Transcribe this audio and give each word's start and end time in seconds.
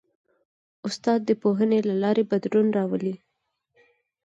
استاد 0.87 1.19
د 1.25 1.31
پوهنې 1.41 1.79
له 1.89 1.95
لارې 2.03 2.23
بدلون 2.31 2.67
راولي. 2.77 3.15